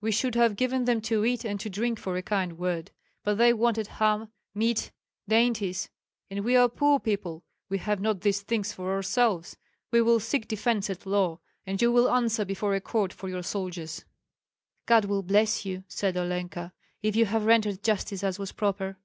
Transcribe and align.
We 0.00 0.12
should 0.12 0.36
have 0.36 0.54
given 0.54 0.84
them 0.84 1.00
to 1.00 1.24
eat 1.24 1.44
and 1.44 1.58
to 1.58 1.68
drink 1.68 1.98
for 1.98 2.16
a 2.16 2.22
kind 2.22 2.56
word; 2.56 2.92
but 3.24 3.36
they 3.36 3.52
wanted 3.52 3.88
ham, 3.88 4.30
mead, 4.54 4.92
dainties, 5.26 5.90
and 6.30 6.44
we 6.44 6.54
are 6.54 6.68
poor 6.68 7.00
people, 7.00 7.42
we 7.68 7.78
have 7.78 8.00
not 8.00 8.20
these 8.20 8.42
things 8.42 8.72
for 8.72 8.92
ourselves. 8.94 9.56
We 9.90 10.00
will 10.00 10.20
seek 10.20 10.46
defence 10.46 10.88
at 10.88 11.04
law, 11.04 11.40
and 11.66 11.82
you 11.82 11.90
will 11.90 12.08
answer 12.14 12.44
before 12.44 12.76
a 12.76 12.80
court 12.80 13.12
for 13.12 13.28
your 13.28 13.42
soldiers.'" 13.42 14.04
"God 14.86 15.06
will 15.06 15.24
bless 15.24 15.66
you," 15.66 15.82
cried 15.98 16.16
Olenka, 16.16 16.72
"if 17.02 17.16
you 17.16 17.24
have 17.26 17.44
rendered 17.44 17.82
justice 17.82 18.22
as 18.22 18.38
was 18.38 18.52
proper." 18.52 18.98